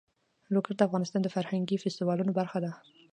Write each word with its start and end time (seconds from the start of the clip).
لوگر 0.53 0.73
د 0.75 0.81
افغانستان 0.87 1.21
د 1.23 1.27
فرهنګي 1.35 1.81
فستیوالونو 1.83 2.31
برخه 2.39 2.59
ده. 2.63 2.71